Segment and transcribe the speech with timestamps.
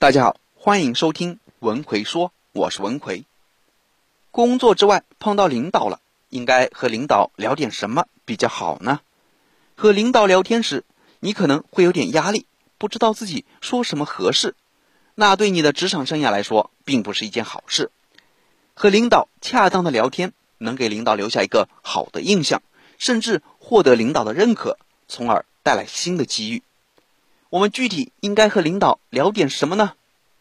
[0.00, 3.26] 大家好，欢迎收听文奎说，我是文奎。
[4.30, 9.00] 工作之外碰到领导了，应该和领导聊点什么比较好呢？
[9.76, 10.84] 和领导聊天时，
[11.18, 12.46] 你可能会有点压力，
[12.78, 14.54] 不知道自己说什么合适，
[15.14, 17.90] 那对你的职场生涯来说，并不是一件好事。
[18.72, 22.62] 和领导恰当的聊天，能给领导留下一个好的印象，
[22.96, 24.78] 甚至获得领导的认可，
[25.08, 26.62] 从而带来新的机遇。
[27.50, 29.94] 我们具体应该和领导聊点什么呢？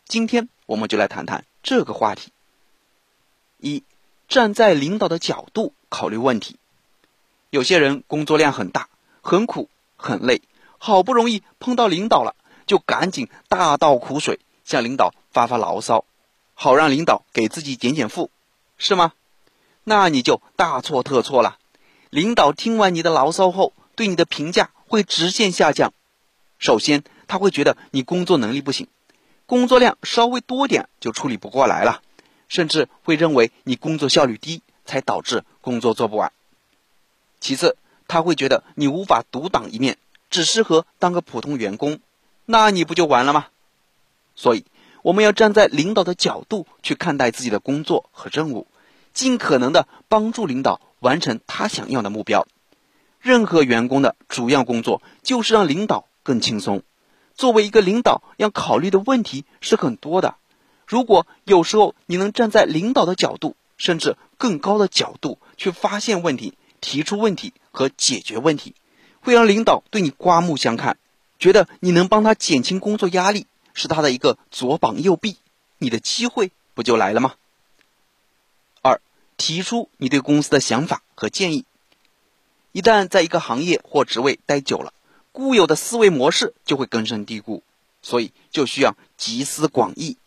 [0.05, 2.31] 今天我们就来谈谈这个话题。
[3.57, 3.83] 一，
[4.27, 6.57] 站在领导的角度考虑问题。
[7.49, 8.89] 有些人工作量很大，
[9.21, 10.43] 很苦很累，
[10.77, 12.35] 好不容易碰到领导了，
[12.67, 16.05] 就赶紧大倒苦水，向领导发发牢骚，
[16.53, 18.29] 好让领导给自己减减负，
[18.77, 19.13] 是吗？
[19.83, 21.57] 那你就大错特错了。
[22.11, 25.91] 领导听完你的牢骚后，对你的评价会直线下降。
[26.59, 28.87] 首先，他会觉得你工作能力不行，
[29.45, 32.01] 工作量稍微多点就处理不过来了，
[32.49, 36.33] 甚至会认为你工作效率低，才导致工作做不完。
[37.39, 37.77] 其次，
[38.09, 39.97] 他会觉得你无法独当一面，
[40.29, 41.99] 只适合当个普通员工，
[42.45, 43.47] 那你不就完了吗？
[44.35, 44.65] 所以，
[45.01, 48.67] 我们要站在领导的角度去看待自己的工作和任务，
[49.13, 52.45] 尽可能的帮助领导完成他想要的目标。
[53.21, 56.05] 任何员工的主要工作就是让领导。
[56.29, 56.83] 更轻松。
[57.33, 60.35] 作为一个领导，要考虑的问题是很多的。
[60.85, 68.75] 如果有时候你能站在领导的角度，甚至更高的角度去发现问题、提出问题和解决问题，
[69.21, 70.99] 会让领导对你刮目相看，
[71.39, 75.37] 觉得你能帮他减轻工作压力，是他的一个左膀右臂，
[75.79, 77.33] 你的机会不就来了吗？
[78.83, 79.01] 二，
[79.35, 81.65] 提出你对公司的想法和建议。
[82.71, 84.93] 一旦在一个行业或职位待久了，
[85.39, 87.63] 固有的思维模式就会根深蒂固，
[88.01, 90.17] 所以就需要集思广益。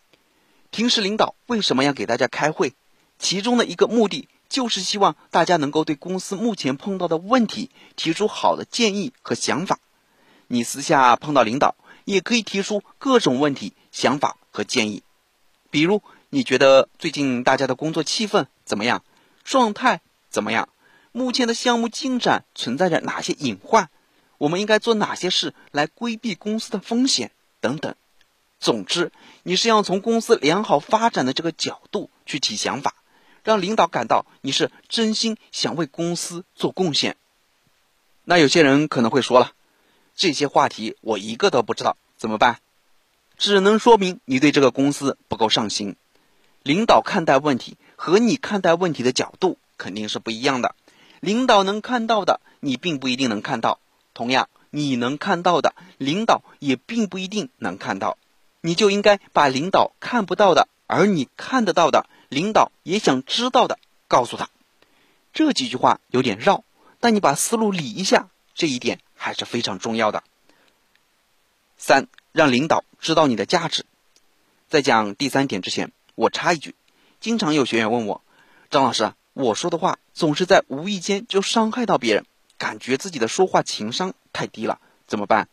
[0.71, 2.73] 平时领导为什么要给大家开会？
[3.19, 9.77] 其中的一个目的就是希望大家能够对公司目前碰到的问题提出好的建议和想法。
[10.47, 11.75] 你私下碰到领导，
[12.05, 15.03] 也可以提出各种问题、想法和建议。
[15.69, 16.01] 比如，
[16.31, 19.03] 你觉得最近大家的工作气氛怎么样？
[19.43, 20.01] 状态
[20.31, 20.69] 怎么样？
[21.11, 23.91] 目前的项目进展存在着哪些隐患？
[24.43, 27.31] 我们应该做哪些事来规避公司的风险
[27.61, 27.95] 等等。
[28.59, 32.93] 总之，你是要从公司良好发展的这个角度去提想法，
[33.45, 37.15] 让领导感到你是真心想为公司做贡献。
[38.25, 39.53] 那有些人可能会说了，
[40.13, 42.59] 这些话题我一个都不知道，怎么办？
[43.37, 45.95] 只能说明你对这个公司不够上心。
[46.63, 50.75] 领导看待问题和你看待问题的角度肯定是不一样的。
[51.21, 53.79] 领导能看到的，你并不一定能看到。
[54.13, 58.17] 同样，你能看到的，领导也并不一定能看到。
[58.61, 64.49] 你就应该把领导看不到的，而你看得到的，领导也想知道的，告诉他。
[65.33, 66.63] 这几句话有点绕，
[66.99, 70.23] 但你把思路理一下，这一点还是非常重要的。
[71.77, 73.85] 三，让领导知道你的价值。
[74.69, 76.75] 在讲第三点之前，我插一句：
[77.19, 78.21] 经常有学员问我，
[78.69, 82.25] 张老师，我说的话总是在无意间就伤害到别人。
[82.57, 85.47] 感觉自己的说话情商太低了，怎么办？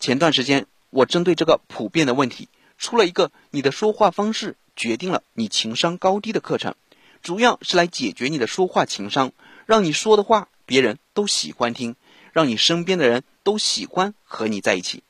[0.00, 6.74] 前段时间我针对这个普遍的问题，出了一个“你的说话方式决定了你情商高低”的课程，
[7.22, 9.32] 主要是来解决你的说话情商，
[9.66, 11.96] 让你说的话别人都喜欢听，
[12.32, 15.02] 让你身边的人都喜欢和你在一起。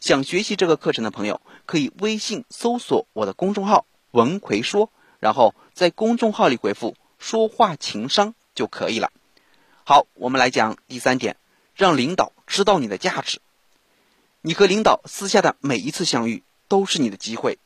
[0.00, 9.10] 想学习这个课程的朋友，可以微信搜索我的公众号“文奎说”，然后在公众号里回复“说话情商”就可以了。
[9.86, 11.36] 好，我们来讲第三点，
[11.74, 13.42] 让领导知道你的价值。
[14.40, 17.58] 你和领导私下的每一次相遇都是你的机会，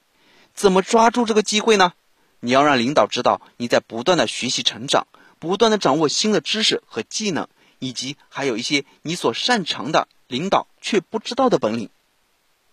[0.52, 1.92] 怎么抓住这个机会呢？
[2.40, 5.06] 你要让领导知道你在不断的学习成长，
[5.38, 7.46] 不断的掌握新的知识和技能，
[7.78, 11.88] 以及还有一些你所擅长的领导却不知道的本领。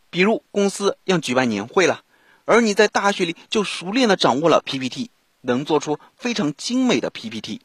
[0.10, 2.02] 比如公司要举办年会了，
[2.46, 5.12] 而你在大学里就熟练的掌握了 PPT，
[5.42, 7.62] 能做出非常精美的 PPT。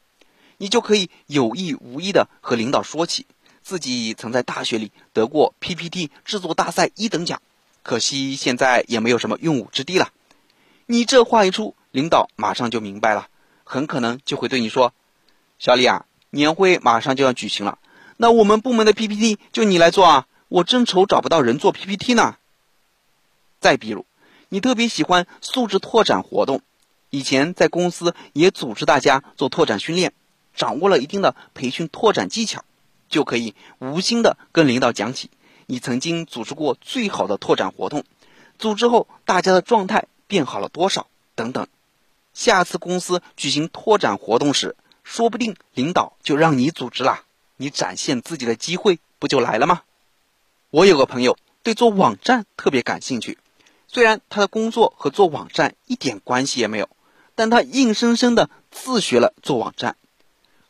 [0.61, 3.25] 你就可以有意无意的和领导说起
[3.63, 7.41] 自己曾在大学里得过 PPT 制作大赛一等奖，
[7.81, 10.11] 可惜现在也没有什么用武之地了。
[10.85, 13.27] 你这话一出，领导马上就明白了，
[13.63, 14.93] 很可能就会对你说
[15.57, 17.79] ：“小李啊，年会马上就要举行了，
[18.17, 22.35] 那我们部门的 PPT 就你来做啊，我正愁找不到人做 PPT 呢。”
[23.59, 24.05] 再比如，
[24.49, 26.61] 你特别喜欢素质拓展活动，
[27.09, 30.13] 以前在公司也组织大家做拓展训练。
[30.55, 32.63] 掌握了一定的培训拓展技巧，
[33.09, 35.29] 就可以无心的跟领导讲起，
[35.65, 38.03] 你曾经组织过最好的拓展活动，
[38.59, 41.67] 组织后大家的状态变好了多少等等。
[42.33, 47.23] 下次公司举行拓展活动时，说不定领导就让你组织啦，
[47.57, 49.81] 你展现自己的机会不就来了吗？
[50.69, 53.37] 我有个朋友对做网站特别感兴趣，
[53.87, 56.87] 虽然他的工作和做网站一点关系也没有，
[57.35, 59.97] 但他硬生生的自学了做网站。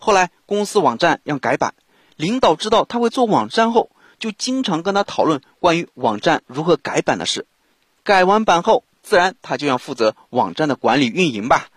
[0.03, 1.75] 后来公司网站要改版，
[2.15, 7.45] 领导知道他会做网站后，就经常跟他讨论关于网站如何改版的事。
[8.03, 11.67] 改完版后，自然他就要负责网站的管理运营吧。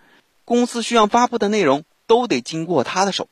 [0.43, 3.29] 公司需要发布的内容都得经过他的手。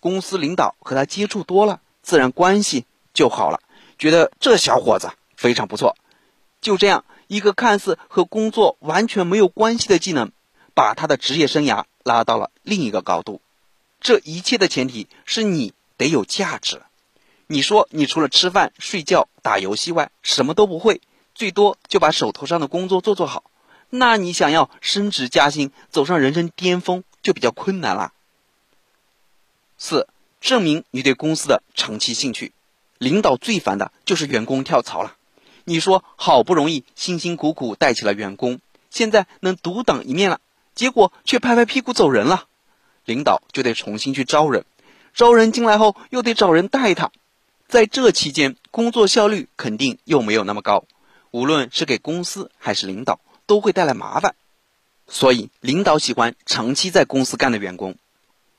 [0.00, 3.60] 公司领导和他接触多了，自然关系就好了。
[4.00, 5.96] 觉得这小伙子非常不错，
[6.60, 10.32] 就这样一个看似和工作完全没有关系的技能，
[10.74, 13.40] 把他的职业生涯拉到了另一个高度。
[14.04, 16.82] 这一切的前提是你得有价值。
[17.46, 21.00] 你说你除了吃饭、睡觉、打游戏外什么都不会，
[21.34, 23.44] 最多就把手头上的工作做做好，
[23.88, 28.12] 那你想要升职加薪、走上人生巅峰就比较困难了。
[29.78, 30.06] 四、
[30.38, 32.52] 证明你对公司的长期兴趣。
[32.98, 35.16] 领导最烦的就是员工跳槽了。
[35.64, 38.60] 你说好不容易辛辛苦苦带起了员工，
[38.90, 40.40] 现在能独当一面了，
[40.74, 42.46] 结果却拍拍屁股走人了，
[43.04, 44.64] 领导就得重新去招人，
[45.14, 47.10] 招人进来后又得找人带他，
[47.68, 50.84] 在这期间工作效率肯定又没有那么高，
[51.30, 54.34] 无论是给公司还是领导都会带来麻烦，
[55.08, 57.96] 所以领导喜欢长期在公司干的员工。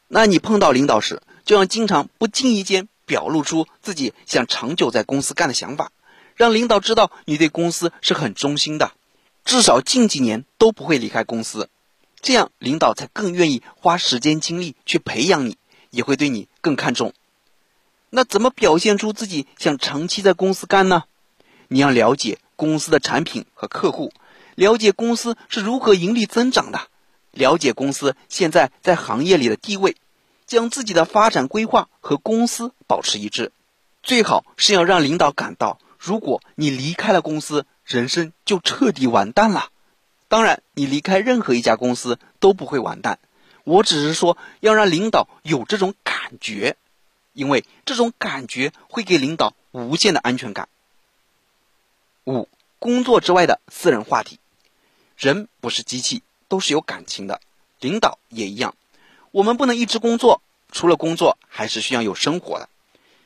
[0.08, 2.88] 那你碰到领导时，就要经常不经意间。
[3.08, 5.92] 表露出自己想长久在公司干的想法，
[6.34, 8.94] 让领导知道你对公司是很忠心的，
[9.44, 11.70] 至少近几年都不会离开公司，
[12.22, 15.58] 这样领导才更愿意花时间精力去培养你，
[15.90, 17.14] 也会对你更看重。
[18.10, 21.04] 那怎么表现出自己想长期在公司干呢？
[21.68, 24.14] 你要了解公司的产品和客户，
[24.56, 26.88] 了解公司是如何盈利增长的，
[27.32, 29.96] 了解公司现在在行业里的地位。
[30.48, 33.52] 将自己的发展规划和公司保持一致，
[34.04, 39.70] 最好是要让领导感到，如果你离开了公司，人生就彻底完蛋了。
[40.28, 43.20] 当然，你离开任何一家公司都不会完蛋，
[43.64, 46.76] 我只是说要让领导有这种感觉，
[47.34, 50.68] 因为这种感觉会给领导无限的安全感。
[52.26, 52.50] 五、
[52.80, 54.40] 工作之外的私人话题，
[55.16, 57.40] 人不是机器，都是有感情的，
[57.80, 58.76] 领导也一样。
[59.32, 60.42] 我们不能一直工作，
[60.72, 62.68] 除了工作还是需要有生活的，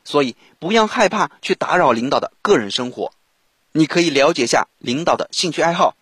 [0.03, 3.13] 所以不要害怕去打扰领导的个人生活。
[3.71, 5.95] 你可以了解下领导的兴趣爱好，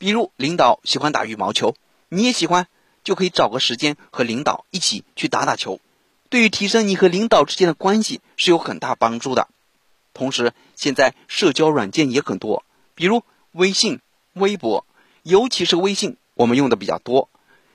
[0.00, 1.74] 比如领导喜欢打羽毛球，
[2.08, 2.68] 你也喜欢，
[3.04, 5.78] 就可以找个时间和领导一起去打打球，
[6.30, 9.48] 对于提升你和领导之间的关系是有很大帮助的。
[10.14, 12.64] 同时，现在社交软件也很多，
[12.94, 14.00] 比如微信、
[14.32, 14.86] 微博，
[15.22, 17.28] 尤其是微信，我们用的比较多。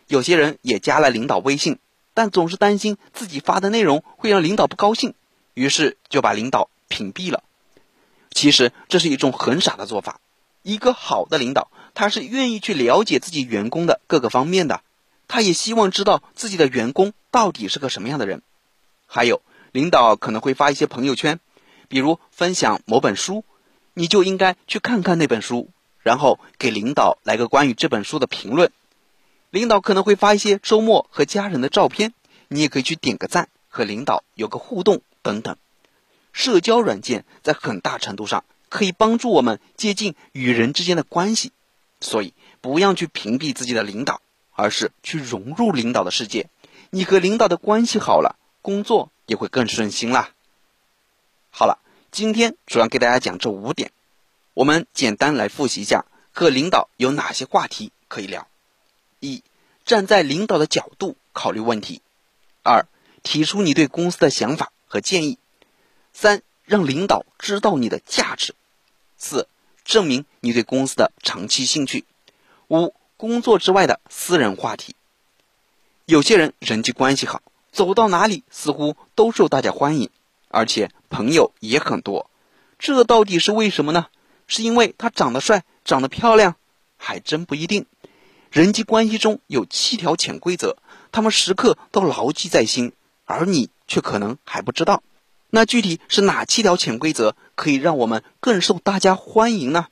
[0.07, 1.77] 有些人也加了领导微信，
[2.15, 5.13] 但总是担心自己发的内容会让领导不高兴，
[5.53, 7.43] 于是就把领导屏蔽了。
[8.31, 10.19] 其实这是一种很傻的做法。
[10.67, 14.81] 一个好的领导，他是愿意去了解自己员工的各个方面的，
[15.27, 18.43] 他也希望知道自己的员工到底是个什么样的人。
[19.07, 21.39] 还有，领导可能会发一些朋友圈，
[21.87, 23.43] 比如分享某本书，
[23.93, 25.69] 你就应该去看看那本书，
[25.99, 28.71] 然后给领导来个关于这本书的评论。
[29.49, 32.13] 领导可能会发一些周末和家人的照片，
[32.49, 35.55] 你也可以去点个赞，和领导有个互动等等。
[36.33, 41.53] 社交软件在很大程度上可以帮助我们接近与人之间的关系，
[42.05, 44.21] 所以不要去屏蔽自己的领导，
[44.53, 46.47] 而是去融入领导的世界。
[46.91, 50.29] 你和领导的关系好了，工作也会更顺心啦。
[51.49, 51.79] 好了，
[52.11, 53.91] 今天主要给大家讲这五点，
[54.53, 58.47] 我们简单来复习一下和领导有哪些话题可以聊。
[59.19, 59.43] 一，
[59.83, 62.01] 站在领导的角度考虑问题；
[62.61, 62.85] 二，
[63.23, 65.37] 提出你对公司的想法和建议；
[66.13, 68.53] 三，让领导知道你的价值；
[69.17, 69.47] 四，
[69.83, 72.03] 证明你对公司的长期兴趣；
[72.67, 74.95] 五，工作之外的私人话题。
[76.05, 80.11] 有些人人际关系好，走到哪里似乎都受大家欢迎，
[80.49, 82.29] 而且朋友也很多，
[82.77, 84.05] 这到底是为什么呢？
[84.45, 86.57] 是因为他长得帅、长得漂亮？
[86.95, 87.87] 还真不一定。
[88.51, 90.77] 人际关系中有七条潜规则，
[91.11, 92.91] 他们时刻都牢记在心，
[93.25, 95.01] 而你却可能还不知道。
[95.49, 99.87] 那具体是哪七条潜规则，可以让我们更受大家欢迎呢？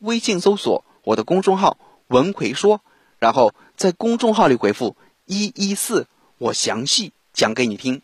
[0.00, 1.78] 微信搜索我的公众号
[2.08, 2.80] “文奎说”，
[3.18, 6.06] 然后在公众号里回复“一一四”，
[6.38, 8.02] 我详细讲给你听。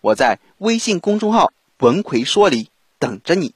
[0.00, 3.54] 我在微信公众号“文奎说”里等着你。